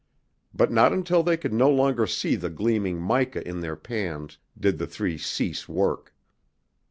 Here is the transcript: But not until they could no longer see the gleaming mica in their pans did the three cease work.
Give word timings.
But 0.51 0.71
not 0.71 0.91
until 0.93 1.21
they 1.21 1.37
could 1.37 1.53
no 1.53 1.69
longer 1.69 2.07
see 2.07 2.35
the 2.35 2.49
gleaming 2.49 2.99
mica 2.99 3.47
in 3.47 3.59
their 3.59 3.75
pans 3.75 4.39
did 4.59 4.79
the 4.79 4.87
three 4.87 5.19
cease 5.19 5.69
work. 5.69 6.15